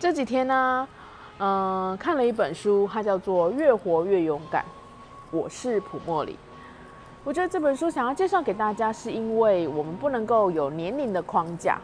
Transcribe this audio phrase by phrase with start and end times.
[0.00, 0.88] 这几天呢，
[1.40, 4.62] 嗯，看了一本书，它叫做《越活越勇敢》，
[5.32, 6.38] 我是普莫里。
[7.24, 11.80] 我觉得这本书想要介绍给大家，是因为我们不能够有年龄的框架。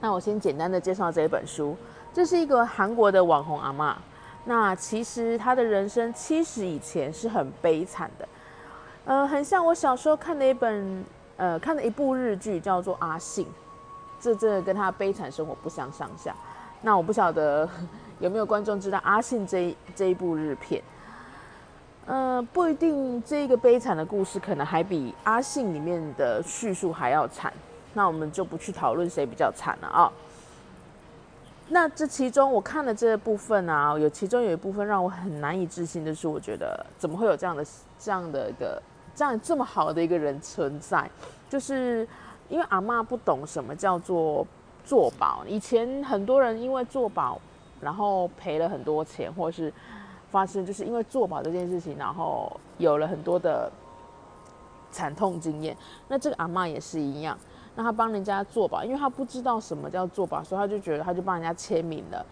[0.00, 1.76] 那我先简单的介绍这一本书，
[2.12, 3.96] 这是一个韩国的网红阿妈。
[4.44, 8.28] 那其实她的人生七十以前是很悲惨的，
[9.04, 11.04] 呃，很像我小时候看的一本，
[11.36, 13.46] 呃，看的一部日剧，叫做《阿信》，
[14.20, 16.34] 这真的跟她悲惨生活不相上下。
[16.84, 17.68] 那我不晓得
[18.18, 20.82] 有没有观众知道阿信这这一部日片，
[22.06, 27.52] 呃，不一定这一个悲惨的故事可能还比阿信里面的叙述还要惨。
[27.94, 30.12] 那我们就不去讨论谁比较惨了啊。
[31.68, 37.64] 那这其中我看了这部分啊，有其中有一部分让我很难以置信的是，我觉得怎么会有这样的
[37.98, 38.82] 这样的一个
[39.14, 41.08] 这样这么好的一个人存在？
[41.48, 42.06] 就是
[42.48, 44.46] 因为阿妈不懂什么叫做。
[44.84, 47.40] 做保，以前很多人因为做保，
[47.80, 49.72] 然后赔了很多钱，或是
[50.30, 53.70] 发生就是因为做保这件事情，然后有了很多的
[54.90, 55.76] 惨痛经验。
[56.08, 57.38] 那这个阿妈也是一样，
[57.76, 62.24] 那他帮人家做保，因为他不知道什么叫做保，所以他就觉得他就帮人家签名了，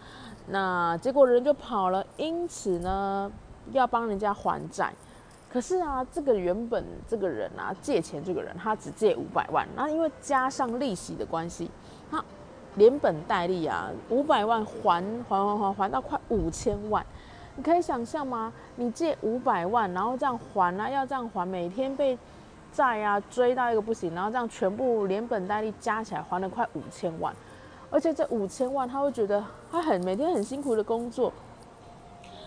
[0.49, 3.31] 那结果人就跑了，因此呢
[3.73, 4.93] 要帮人家还债。
[5.53, 11.69] 可是啊，这个原本这个人啊借钱这个人，他只借五百万，那因为加上利息的关系，
[12.77, 17.05] 连本带利啊，五百万还还还还还到快五千万，
[17.57, 18.53] 你可以想象吗？
[18.77, 22.17] 你借五百万，然后这样还啊，要这样还，每天被
[22.73, 27.35] 债啊追到一个不行，然后这样全部连本带利加起来还了快五千万，
[27.91, 31.33] 而且这五千万他会觉得他很每天很辛苦的工作，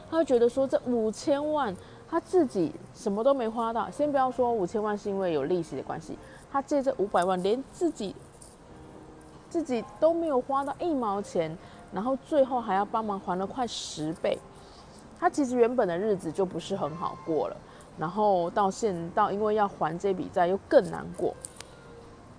[0.09, 1.75] 他会觉得说这五千万
[2.09, 6.17] 他自己什么都没花到，先不要说五千万是因为有利息的关系，
[6.50, 8.16] 他借这五百万连自己。
[9.53, 11.56] 自己都没有花到一毛钱，
[11.94, 14.36] 然后最后还要帮忙还了快十倍，
[15.19, 17.56] 他其实原本的日子就不是很好过了，
[18.00, 21.36] 然后到现到因为要还这笔债又更难过，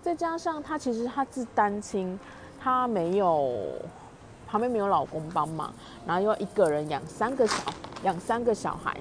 [0.02, 2.18] 再加上他其实他是单亲，
[2.60, 3.62] 他没有
[4.48, 5.72] 旁边没有老公帮忙，
[6.04, 7.62] 然后又要一个人养三个小
[8.02, 8.92] 养三个小孩，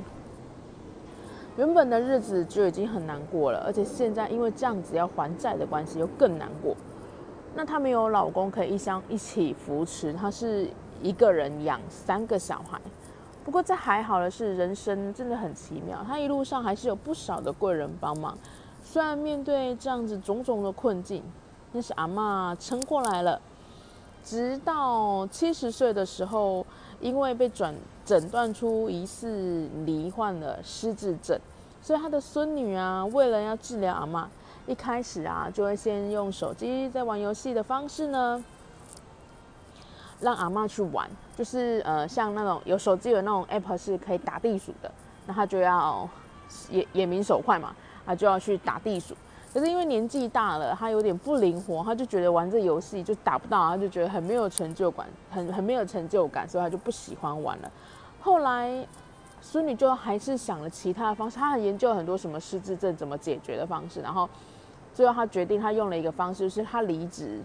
[1.57, 6.75] 原本的日子就已经很难过了，而且现在因为这样子要还债的关系又更难过。
[7.55, 10.69] 那她没有老公可以一相一起扶持，她是
[11.01, 12.79] 一个人养三个小孩。
[13.45, 18.37] 不过这还好的是，人生真的很奇妙，她一路上还是有不少的贵人帮忙。
[18.81, 21.23] 虽然面对这样子种种的困境，
[21.71, 23.39] 但是阿妈撑过来了。
[24.23, 26.65] 直到七十岁的时候，
[27.01, 27.75] 因为被转
[28.05, 31.37] 诊断出疑似罹患了失智症，
[31.81, 34.29] 所以她的孙女啊，为了要治疗阿妈。
[34.65, 38.41] 一开始啊，就会先用手机在玩游戏的方式呢，
[40.21, 44.89] 让阿妈去玩，就是呃，像那种有手机有那种 app 是可以打地鼠的，
[45.27, 46.07] 那他就要
[46.69, 47.75] 眼眼明手快嘛，
[48.05, 49.13] 他就要去打地鼠。
[49.53, 57.69] 可是因为年纪大了，他有点不灵活，他就觉得玩这游戏就打不到，他就觉得很没有成就感，很很没有成就感，所以他就不喜欢玩了。
[58.21, 58.87] 后来
[59.41, 64.29] 孙女就还是想了其他的方式，他研究很多什么失智症怎么解决的方式，然后。
[64.93, 67.41] 最后，他决定他用了一个方式，就是他离职，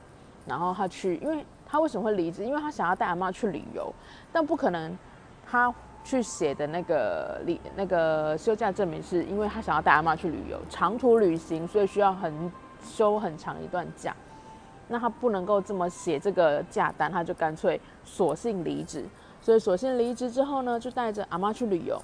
[0.46, 2.44] 然后他去，因为他为什么会离职？
[2.44, 3.92] 因为他想要带阿妈去旅游，
[4.32, 4.96] 但不可能，
[5.48, 5.72] 他
[6.04, 14.14] 去写的那个离那个休假证明是因为他想要带阿妈去旅游，长途旅行，所以需要很休很长一段假，
[14.88, 19.04] 那他不能够这么写这个假单，他就干脆索性离职，
[19.40, 22.00] 所以索性离职之后呢，就带着阿妈去旅游。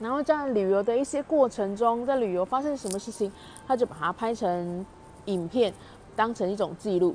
[0.00, 3.30] 然后在旅游的一些过程中，在旅游发生什么事情，
[3.66, 4.84] 他就把它拍成
[5.26, 5.72] 影片，
[6.16, 7.14] 当成一种记录。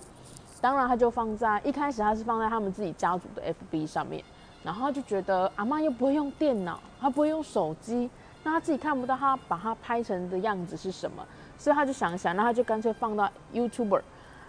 [0.62, 3.42] 当然，他就放在一开始，他是放在他们自己家族的
[3.72, 4.24] FB 上面。
[4.62, 8.10] 然后他就觉得阿妈又不会用电脑，他不会用手机，
[8.44, 11.26] 那他自己看不到他把它拍成的样子是什么，
[11.58, 14.02] 所以他就想一想，那他就干脆放到 YouTuber，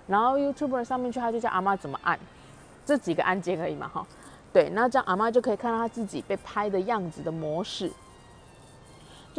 [0.09, 2.19] 然后 YouTuber 上面去，他就叫阿妈怎么按，
[2.85, 3.89] 这几个按键可以吗？
[3.93, 4.05] 哈，
[4.53, 7.91] 对，那这样阿妈就可以看到他自己被拍的样子的模式。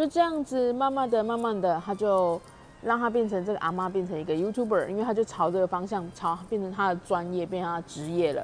[0.01, 2.41] 就这样子，慢慢的、慢慢的，他就
[2.81, 8.43] 让他变成这个阿妈，变成一个 YouTuber，因为他就朝这个方向，朝变成他的专业，变成他的职业了。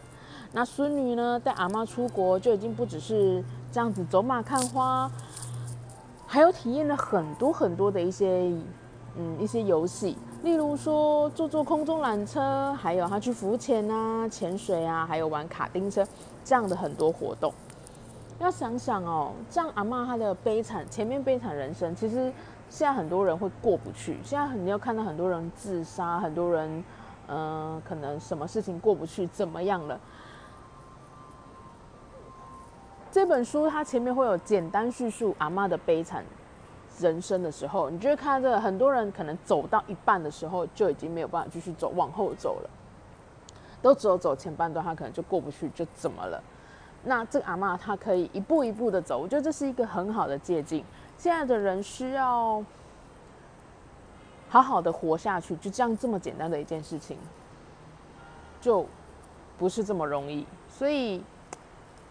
[0.52, 5.10] 那孙女呢，带阿妈出国就已经不只是这样子走马看花，
[6.28, 8.54] 还有体验了很多很多的一些
[9.18, 16.06] 嗯一些游戏，例如说坐坐空中缆车，还有他去浮潜啊、潜水啊，还有玩卡丁车
[16.46, 17.52] 这样的很多活动。
[18.40, 22.32] 要想想哦，这样阿妈她的悲惨前面悲惨人生，其实
[22.70, 24.18] 现在很多人会过不去。
[24.24, 26.84] 现在你要看到很多人自杀，很多人
[27.28, 30.00] 嗯，可能什么事情过不去，怎么样了？
[33.12, 36.24] 这本书它前面会有简单叙述阿妈的悲惨
[37.00, 42.70] 人生的时候，你就会看到这很多人可能走到一半的时候就已经没有办法继续走，往后走了，
[43.82, 46.44] 都只有走前半段，他可能就过不去，就怎么了？
[47.04, 50.84] 那这个阿妈她可以一步一步的走，我觉得这是一个很好的借鉴。
[51.18, 52.64] 现在的人需要
[54.50, 57.18] 好好的活下去，就这样这么简单的一件事情，
[58.60, 58.86] 就
[59.58, 60.46] 不是这么容易。
[60.70, 61.24] 所以，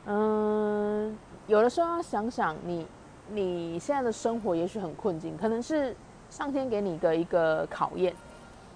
[0.06, 1.16] 嗯，
[1.46, 2.86] 有的时候要想想，你
[3.28, 5.94] 你现在的生活也许很困境，可能是
[6.30, 8.14] 上天给你的一个考验，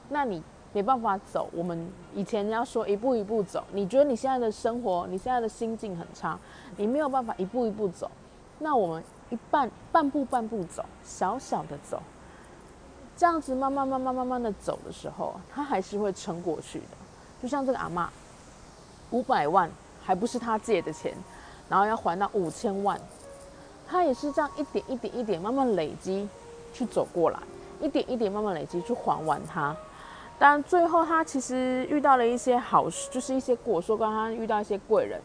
[0.08, 0.42] 那你。
[0.72, 3.64] 没办法走，我们以前要说一步一步走。
[3.72, 6.38] 你觉得你现在的生活，你现在的心境很差，
[6.76, 8.10] 你没有办法一步一步走。
[8.58, 12.00] 那我们一半半步半步走，小小的走，
[13.16, 16.86] 这样子慢慢慢慢慢慢的走的时候，他还是会撑过去的。
[17.42, 18.08] 就像这个阿妈，
[19.10, 19.68] 五百万
[20.02, 21.12] 还不是他借的钱，
[21.68, 23.00] 然后要还到五千万，
[23.88, 26.28] 他也是这样一点一点一点慢慢累积
[26.72, 27.38] 去走过来，
[27.80, 29.74] 一点一点慢慢累积去还完它。
[30.40, 35.20] 但最后，他其实遇到了一些好事，就是一些果说刚他遇到一些贵人，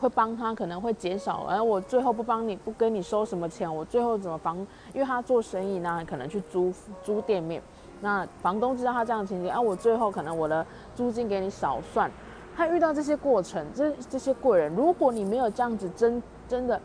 [0.00, 1.44] 会帮他，可能会减少。
[1.46, 4.56] 而我最后不帮你，不跟你收什么钱，我最后怎么房？
[4.94, 7.62] 因为他做生意呢，可能去租租店面，
[8.00, 12.10] 那房东知道他这样的情形，啊，我最后可能我的租金给你少算。
[12.56, 16.80] 他遇到这些过程，这这些贵人，如果你没有这样子真真的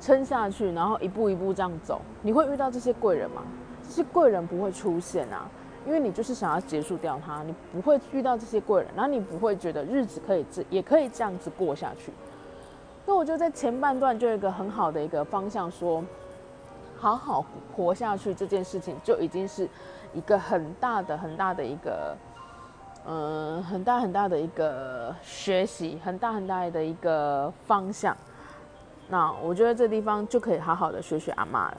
[0.00, 3.42] 撑下去，然后一步一步这样走，你会遇到这些贵人吗？
[3.84, 5.48] 这些贵人不会出现啊。
[5.88, 12.12] 因为你就是想要结束掉它，你不会遇到这些贵人，然后你不会觉得日子可以这也可以这样子过下去。
[13.06, 16.04] 那我觉得在前半段就有一个很好的一个方向，说
[16.98, 17.42] 好好
[17.74, 19.66] 活下去这件事情就已经是
[20.12, 22.14] 一个很大的很大的一个，
[23.06, 28.14] 嗯，很大很大的一个学习，很大很大的一个方向。
[29.08, 31.78] 那我觉得这地方就可以好好的学学阿妈了。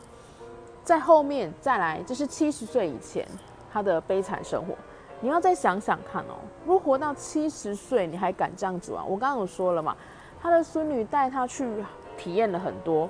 [0.84, 3.24] 在后面再来，就是七十岁以前。
[3.72, 4.74] 他的悲惨生活，
[5.22, 6.36] 你要再想想看哦。
[6.66, 9.04] 如果活到七十岁，你还敢这样子玩？
[9.08, 9.96] 我刚刚有说了嘛，
[10.42, 11.68] 他的孙女带他去
[12.18, 13.10] 体验了很多，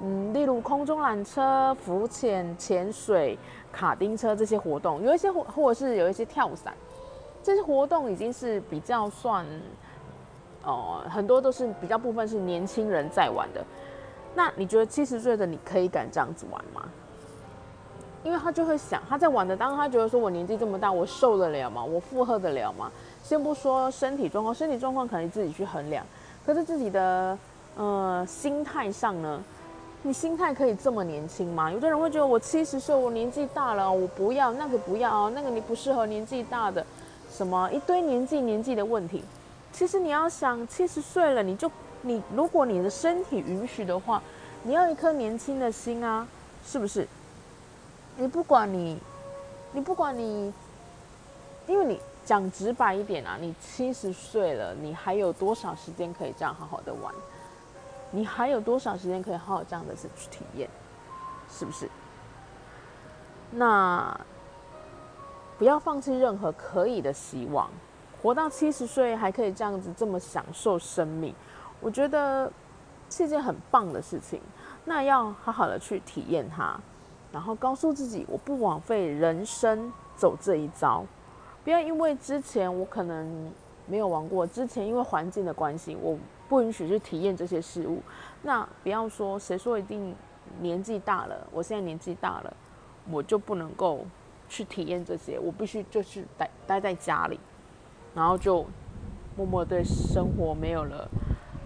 [0.00, 3.38] 嗯，例如空中缆车、浮潜、潜水、
[3.72, 6.72] 卡丁车这些活动，有一些或或者是有一些跳伞，
[7.42, 9.44] 这些活动已经是比较算，
[10.64, 13.64] 哦，很多都是比较部分是年轻人在玩的。
[14.34, 16.88] 那你觉得七十岁的你可以敢这样子玩吗？
[18.22, 21.82] 因为他就会想，他在玩的当他觉得说，我年纪这么大，我受得了吗？
[21.82, 22.90] 我负荷得了吗？
[23.22, 26.04] 先不说身体状况，身体状况可以自己去衡量。
[26.44, 27.38] 可是自己的
[27.76, 29.42] 呃心态上呢，
[30.02, 31.70] 你心态可以这么年轻吗？
[31.70, 36.84] 有的人会觉得我七十岁，我年纪大了，我不要那个不要哦，那个你不适合年纪大的，
[37.30, 39.22] 什么一堆年纪年纪的问题。
[39.72, 41.70] 其实你要想，七十岁了，你就
[42.02, 44.20] 你如果你的身体允许的话，
[44.62, 46.26] 你要一颗年轻的心啊，
[46.66, 47.06] 是不是？
[48.20, 48.98] 你不管你，
[49.72, 50.52] 你不管你，
[51.66, 57.14] 因为你讲直白一点啊，你七十岁了，你还有多少时间可以这样好好的玩？
[58.10, 60.68] 你还有多少时间可以好好这样的去体验？
[61.48, 61.88] 是不是？
[63.52, 64.20] 那
[65.58, 67.70] 不要放弃任何可以的希望，
[68.20, 71.34] 活到七十岁还可以这样子这么享受生命，
[71.80, 72.52] 我觉得
[73.08, 74.42] 是一件很棒的事情。
[74.84, 76.78] 那要好好的去体验它。
[77.32, 81.04] 然后告诉自己，我不枉费人生走这一遭，
[81.62, 83.52] 不要因为之前我可能
[83.86, 86.18] 没有玩过，之前因为环境的关系，我
[86.48, 88.00] 不允许去体验这些事物。
[88.42, 90.12] 那不要说谁说一定
[90.60, 92.56] 年纪大了，我现在年纪大了，
[93.08, 94.04] 我就不能够
[94.48, 97.38] 去体验这些，我必须就是待待在家里，
[98.12, 98.66] 然后就
[99.36, 101.08] 默默对生活没有了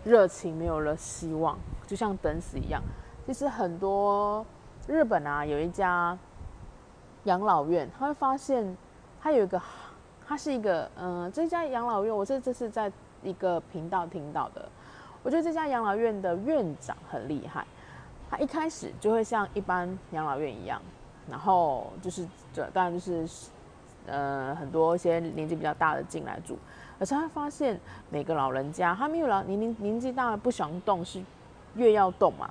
[0.05, 2.83] 热情，没有了希望，就像等死一样。
[3.27, 4.45] 其实很多。
[4.87, 6.17] 日本啊，有一家
[7.25, 8.77] 养老院，他会发现，
[9.21, 9.61] 他有一个，
[10.27, 14.69] 他是一个，嗯，这家养老院，我这这是在一个频道听到的。
[15.23, 17.65] 我觉得这家养老院的院长很厉害，
[18.29, 20.79] 他一开始就会像一般养老院一样，
[21.31, 23.27] 然后就是这当然就是
[24.07, 26.59] 呃很多一些年纪比较大的进来住，
[26.99, 31.23] 而且会发现每个老人家，他们有老年龄年纪大了不想动，是
[31.75, 32.51] 越要动嘛，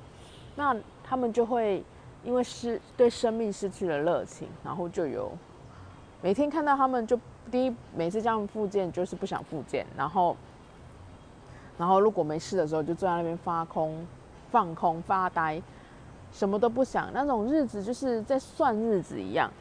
[0.56, 1.84] 那他们就会
[2.24, 5.32] 因为失对生命失去了热情，然后就有
[6.22, 7.20] 每天看到他们就
[7.52, 10.36] 第一每次叫他们复健就是不想复健，然后
[11.78, 14.06] 然后如果没事的时候就坐在那边发空
[14.52, 15.62] 放空发呆。
[16.32, 19.52] 什么都不想，那种日子就是在算日子一样。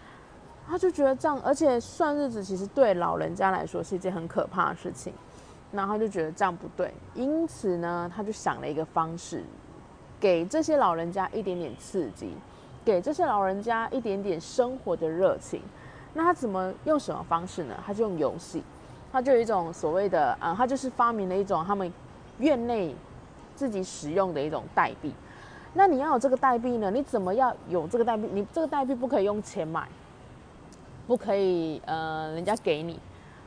[0.66, 5.12] 他就觉得这样，而且算日子其实对老人家来说是一件很可怕的事情。
[5.70, 9.44] 然后他就觉得这样不对，因此呢，他就想了一个方式，
[10.18, 12.34] 给这些老人家一点点刺激，
[12.84, 15.60] 给这些老人家一点点生活的热情。
[16.14, 17.74] 那他怎么用什么方式呢？
[17.86, 18.62] 他就用游戏，
[19.10, 21.90] 他就有一种所谓的啊，他就是发明了一种他们
[22.38, 22.94] 院内
[23.54, 25.12] 自己使用的一种代币。
[25.74, 26.90] 那你要有这个代币呢？
[26.90, 28.28] 你怎么要有这个代币？
[28.30, 29.88] 你这个代币不可以用钱买，
[31.06, 33.00] 不可以呃，人家给你，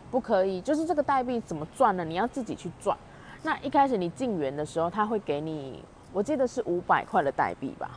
[0.09, 2.03] 不可以，就是这个代币怎么赚呢？
[2.03, 2.97] 你要自己去赚。
[3.43, 7.91] 那一开始你进园的时候，他会给你，我记得是五百块的代币吧，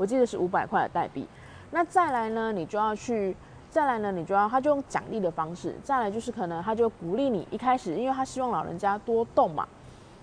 [0.00, 1.26] 我记得是五百块的代币。
[1.70, 3.36] 那再来呢，你就要去，
[3.68, 9.68] 再来呢，你就要，他就用奖励的方式，再来就是可能他就鼓励你，一开始因为他希望老人家多动嘛。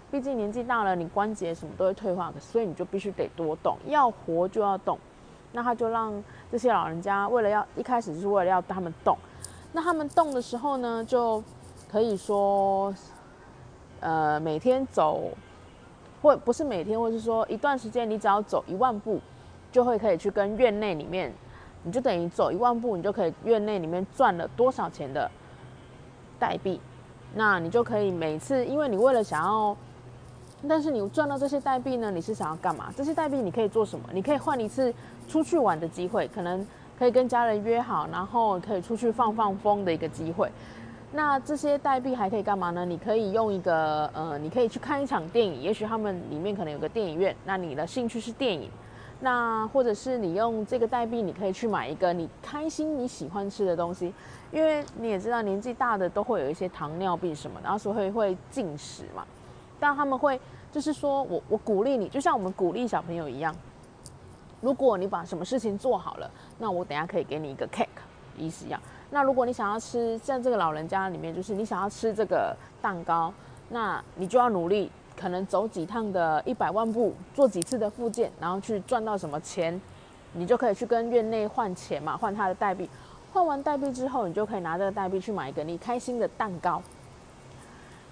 [0.10, 4.98] 毕竟年纪大了，你关节什么都会退化的，所以你就必须得多动，要活就要动。
[5.52, 6.12] 那他就让
[6.52, 9.16] 这些老人家为了要一开始就是为了要他们动，
[9.74, 11.44] 那他们动的时候呢，就
[11.90, 12.94] 可以说，
[14.02, 15.30] 呃，每天走，
[16.22, 19.22] 或不是每天，或是说一段时间，你只要走一万步，
[19.72, 21.34] 就会可以去跟院内里面，
[21.84, 25.30] 你就等于走一万步，你就可以院内里面赚了多少钱的
[26.40, 26.80] 代币，
[27.36, 29.76] 那你就可以每次，因为你为了想要。
[30.68, 32.10] 但是你赚到这些代币呢？
[32.10, 32.92] 你是想要干嘛？
[32.98, 34.10] 这些代币你可以做什么？
[34.12, 34.92] 你可以换一次
[35.28, 36.66] 出去玩的机会，可能
[36.98, 40.52] 可以跟家人约好，然后可以出去放放风的一个机会。
[41.12, 42.84] 那这些代币还可以干嘛呢？
[42.84, 47.36] 你可以用一个呃，你可以去看一场电影，也许他们里面可能有个电影院。
[47.46, 48.68] 那你的兴趣是电影，
[49.20, 54.14] 那或者是你用这个代币，你可以去买一个你开心你喜欢吃的东西，
[54.52, 59.26] 因为你也知道年纪大的都会有一些糖尿病什么，然后所以会进食嘛。
[59.80, 60.40] 但他们会，
[60.72, 63.56] 就是说我我鼓励你，就像我们鼓励小朋友一样。
[64.60, 67.86] 如果你把什么事情做好了，那我等下可以给你一个 cake，
[68.36, 68.82] 意思一样。
[69.12, 73.32] 那如果你想要吃，像这个老人家里面，就是你想要吃这个蛋糕，
[73.70, 79.82] 那你就要努力，可能走几趟的一百万步，做几次的复健，然后去赚到什么钱，
[80.34, 82.90] 你就可以去跟院内换钱嘛，换他的代币。
[83.34, 86.82] 换完代币之后，你就可以拿这个代币去买一个你开心的蛋糕。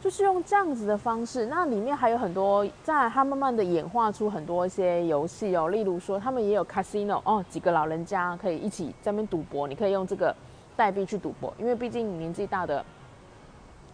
[0.01, 10.35] 就是用这样子的方式，那里面还有很多，在它慢慢的演化出很多一些游戏哦，例如说他们也有 casino 哦，几个老人家可以一起在那边赌博，你可以用这个
[10.75, 12.85] 代币去赌博，因为毕竟年纪大的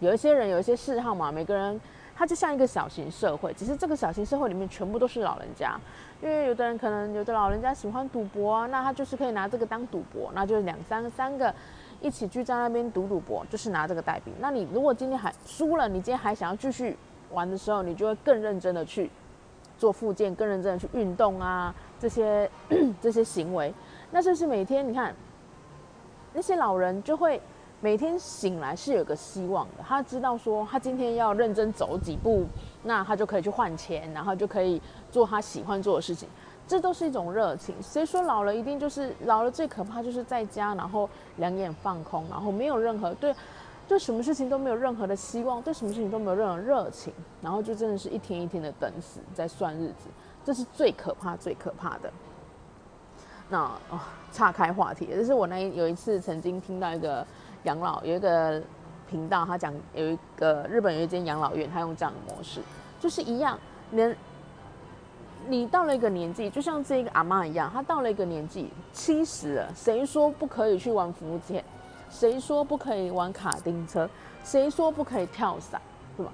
[0.00, 1.80] 有一些人有一些嗜好嘛，每个人
[2.14, 5.78] 他就像一个小型社会，只是这个小型社会里面全部都是老人家，
[6.22, 11.54] 因为有的人可能有的老人家喜欢赌博啊，那他就是可以拿这个当赌博，那就是两三三个。
[12.00, 14.32] 一起聚在那边赌赌博，就是拿这个代币。
[14.40, 16.98] 那你如果今天还输了，你今天还想要继续
[17.30, 19.08] 玩的时候，你就会更认真的去
[19.78, 22.50] 做复健，更认真的去运动啊，这些
[23.00, 23.72] 这些行为。
[24.10, 25.14] 那就是每天你看
[26.32, 27.40] 那些老人就会
[27.82, 32.46] 每天醒来是有个希望的，他知道说他今天要认真走几步，
[32.84, 36.28] 那他就可以去换钱，然后就可以做他喜欢做的事情。
[36.68, 37.74] 这都是一种热情。
[37.82, 39.50] 谁说老了一定就是老了？
[39.50, 43.34] 最可怕就是在家，然后两眼放空，然后没有任何对
[43.88, 47.12] 对什么事情都没有任何的希望，对什么事情都没有任何热情，
[47.42, 50.08] 然后就真的是一天一天的等死，在算日子。
[50.44, 52.12] 这是最可怕、最可怕的。
[53.48, 53.98] 那哦，
[54.30, 57.26] 岔开话题，这是我那有一次曾经听到一个
[57.64, 58.62] 养老有一个
[59.08, 62.60] 频道，他讲有一个日本有一间养老院，他用这样的模式，
[63.00, 63.58] 就是一样
[63.90, 64.16] 连。
[65.48, 71.64] 你到了一个年纪，就像这个阿妈一样，她到了一个年纪，七十了，谁说不可以去玩浮潜？
[72.08, 74.08] 谁说不可以玩卡丁车？
[74.44, 75.82] 谁说不可以跳伞？
[76.16, 76.30] 是吧？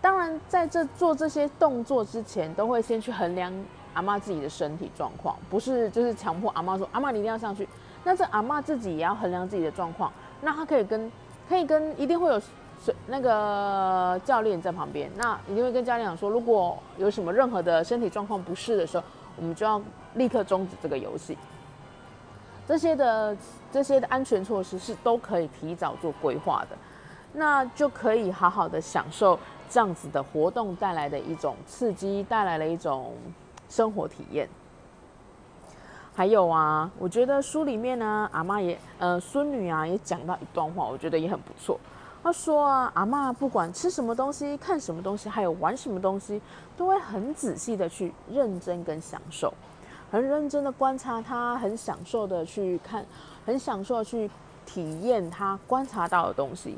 [0.00, 3.52] 当然，在这做这些动作之前，都会先去衡量
[3.94, 7.68] 阿妈自己的身体状况，不是就是强迫阿妈说阿妈你一定要上去。
[8.02, 11.10] 那这阿妈自己也要衡量自己的状况，那他可以跟
[11.48, 12.40] 可以跟一定会有。
[13.08, 19.04] 那个教练在旁边，那一定会跟教练讲说，如果有什么任何的身体状况不适的时候，
[19.36, 19.82] 我们就要
[20.14, 21.36] 立刻终止这个游戏。
[22.68, 23.36] 这些的
[23.72, 26.78] 这些的安全措施是都可以提早做规划的，
[27.32, 29.36] 那就可以好好的享受
[29.68, 33.12] 这样子的活动带来的一种刺激，带来了一种
[33.68, 34.48] 生活体验。
[36.18, 41.78] 还有啊，我觉得书里面呢，阿妈也呃孙女啊也讲到一段话，我觉得也很不错。
[42.24, 46.42] 她说啊，阿妈不管吃什么东西、看什么东西，还有玩什么东西，
[46.76, 49.54] 都会很仔细的去认真跟享受，
[50.10, 53.06] 很认真的观察她，很享受的去看，
[53.46, 54.28] 很享受的去
[54.66, 56.76] 体验她观察到的东西。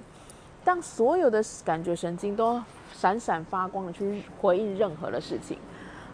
[0.63, 2.61] 当所有的感觉神经都
[2.93, 5.57] 闪闪发光的去回应任何的事情。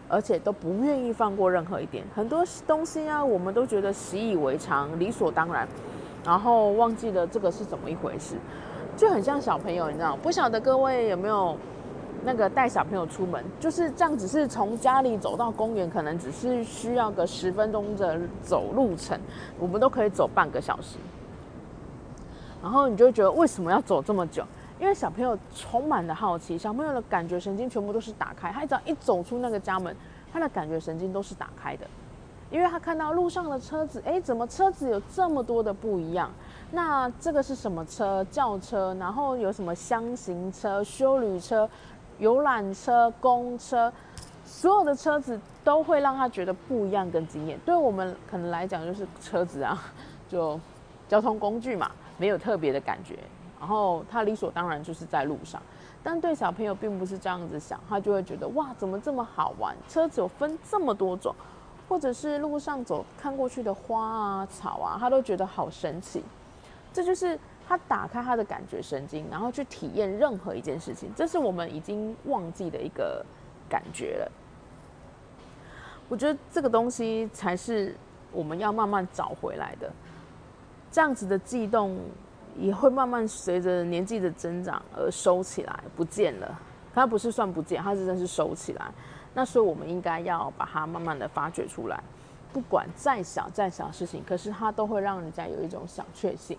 [0.09, 5.67] 而且都不愿意放过任何一点，很多东西啊，我们都觉得习以为常、理所当然，
[6.25, 8.35] 然后忘记了这个是怎么一回事，
[8.95, 10.15] 就很像小朋友，你知道？
[10.15, 11.57] 不晓得各位有没有
[12.23, 19.19] 那个带小朋友出门，就是这样，只是从家里走到公园，可能只是需要个十分钟的走路程，
[19.59, 20.97] 我们都可以走半个小时，
[22.63, 24.43] 然后你就觉得为什么要走这么久？
[24.79, 29.95] 因为小朋友充满了好奇，小朋友的感觉神经全部都是打开，他只要一走出那个家门，
[30.31, 31.87] 他的感觉神经都是打开的，
[32.51, 36.31] 因为他看到路上的车子，哎，怎么车子有这么多的不一样？
[36.71, 38.23] 那这个是什么车？
[38.25, 41.67] 轿车，然后有什么箱型车、修旅车、
[42.19, 43.91] 游览车、公车，
[44.45, 47.57] 所有的车子都会让他觉得不一样跟惊艳。
[47.65, 49.81] 对我们可能来讲，就是车子啊，
[50.27, 50.59] 就
[51.07, 53.17] 交通工具嘛，没有特别的感觉。
[53.59, 55.59] 然后他理所当然就是在路上，
[56.03, 59.75] 但对小朋友并不是这样子想，他就会觉得哇，怎么这么好玩？
[59.89, 61.33] 车子有分这么多种，
[61.89, 66.23] 或者是路上走看过去的花啊、草啊，他都觉得好神奇。
[66.93, 67.37] 这就是
[67.67, 73.25] 他打开他的感觉神经，然后去体验任何一件事情，这是我们已经忘记的一个
[73.67, 74.31] 感觉了。
[76.07, 77.95] 我觉得这个东西才是
[78.31, 79.91] 我们要慢慢找回来的，
[80.91, 81.97] 这样子的悸动。
[82.57, 86.59] 也会慢慢随着年纪的增长而收起来，不见了。
[86.93, 88.91] 它不是算不见，它是真是收起来。
[89.35, 92.01] 那所以我们应该要把它慢慢的发掘出来。
[92.51, 96.57] 不管再小再小的事情，可是它都会让人家有一种小确幸。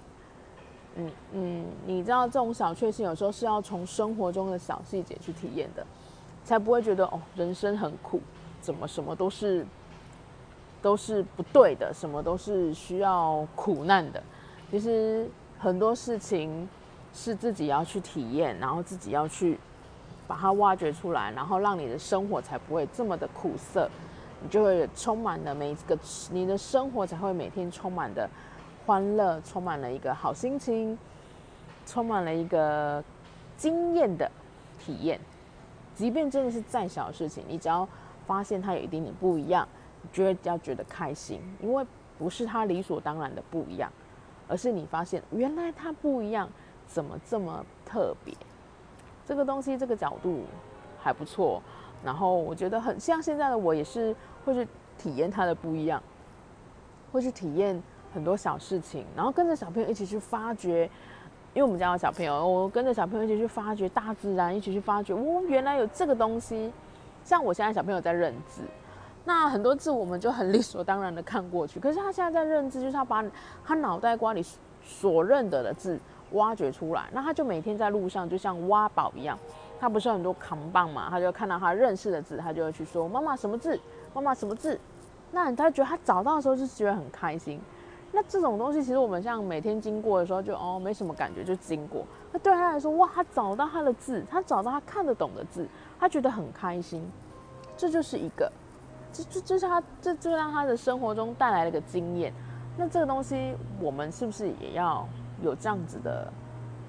[0.94, 5.84] 嗯嗯，你知道这种小确幸有时候是要从生活中的小细节去体验的，
[6.44, 8.20] 才不会觉得哦，人生很苦，
[8.60, 9.66] 怎么什么都是
[10.80, 14.22] 都是不对的，什么都是需要苦难的。
[14.70, 15.28] 其实。
[15.58, 16.68] 很多事情
[17.12, 19.58] 是自己要去体验，然后自己要去
[20.26, 23.90] 把它挖掘出来，然后让你的生活才不会这么的苦涩，
[24.40, 25.98] 你就会充满了每一个，
[26.30, 28.28] 你的生活才会每天充满的
[28.86, 30.96] 欢乐，充满了一个好心情，
[31.86, 33.02] 充满了一个
[33.56, 34.30] 惊艳的
[34.78, 35.18] 体验。
[35.96, 37.88] 即便真的是再小的事情，你只要
[38.28, 39.66] 发现它有一点点不一样，
[40.02, 41.84] 你就会要觉得开心，因为
[42.16, 43.90] 不是它理所当然的不一样。
[44.48, 46.48] 而是你发现原来它不一样，
[46.86, 48.34] 怎么这么特别？
[49.26, 50.44] 这个东西这个角度
[50.98, 51.62] 还不错。
[52.04, 56.02] 然后我觉得很像现在的我也是会去体验它的不一样，
[57.12, 57.80] 会去体验
[58.14, 60.88] 很多小事情，然后跟着小朋友一起去发掘。
[61.54, 66.72] 因为我们家有小朋友，我跟着小朋友一起去发掘大自然，一起去发掘哦，原来有这个东西。
[67.24, 68.62] 像我现在小朋友在认字。
[69.28, 73.22] 那很多字我们就很理所当然的看过去，可是他现在在认字，就是他把
[73.62, 74.42] 他脑袋瓜里
[74.82, 76.00] 所认得的字
[76.32, 77.10] 挖掘出来。
[77.12, 79.38] 那他就每天在路上就像挖宝一样，
[79.78, 83.78] 他不是很多扛棒嘛，他就看到他认识的字，他就会去说妈妈什么字，
[84.14, 84.80] 妈妈什么字。
[85.30, 87.60] 那他觉得他找到的时候就觉得很开心。
[88.12, 92.02] 那这种东西其实我们像每天经过的时候就哦没什么感觉，就经过。
[92.32, 95.68] 那对他来说哇，他找到他的字，他找到他看得懂的字，
[96.00, 97.06] 他觉得很开心。
[97.76, 98.50] 这就是一个。
[99.18, 102.32] 这这这是他这就让他的生活中带来了个经验，
[102.76, 105.06] 那这个东西我们是不是也要
[105.42, 106.32] 有这样子的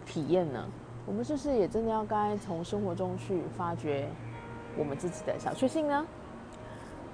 [0.06, 0.64] 体验呢？
[1.08, 4.08] 我们是不是也真的要该从生活中去发掘
[4.78, 6.06] 我们自己的小确幸呢？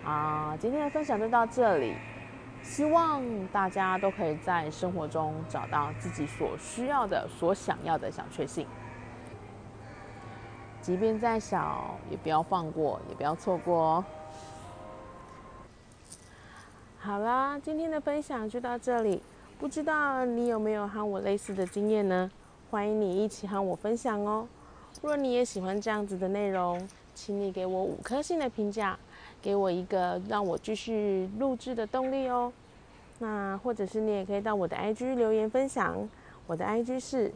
[0.03, 1.95] 啊，今天的分享就到这里，
[2.61, 3.23] 希望
[3.53, 8.67] 大家都可以在生活中找到自己所需要的、所想要的小确幸，
[10.81, 14.05] 即便再小，也不要放过，也不要错过哦。
[17.05, 19.21] 好啦，今天的分享就到这里。
[19.59, 22.31] 不知道你有没有和我类似的经验呢？
[22.71, 24.47] 欢迎你一起和我分享哦。
[25.03, 26.81] 若你也喜欢这样子的内容，
[27.13, 28.97] 请你给我五颗星的评价，
[29.39, 32.51] 给我一个让我继续录制的动力哦。
[33.19, 36.09] 那或者是你也可以到我的 IG 留言分享，
[36.47, 37.31] 我的 IG 是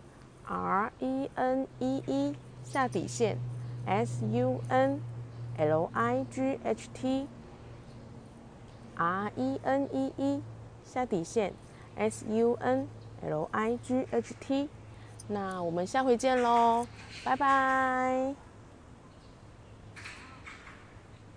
[0.48, 3.38] R E N E E 下底线
[3.86, 5.00] S U N
[5.60, 7.28] L I G H T。
[9.00, 10.42] R E N E E
[10.84, 11.54] 下底线
[11.96, 12.88] S U N
[13.24, 14.70] L I G H T，
[15.30, 16.86] 那我们下回见喽，
[17.24, 18.49] 拜拜。